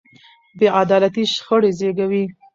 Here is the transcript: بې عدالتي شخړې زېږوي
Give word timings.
بې 0.57 0.67
عدالتي 0.81 1.23
شخړې 1.33 1.71
زېږوي 1.79 2.23